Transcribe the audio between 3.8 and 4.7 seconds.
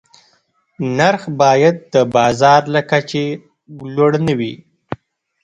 لوړ نه وي.